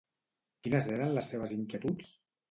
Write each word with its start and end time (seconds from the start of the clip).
Quines 0.67 0.87
eren 0.93 1.13
les 1.17 1.29
seves 1.33 1.53
inquietuds? 1.57 2.09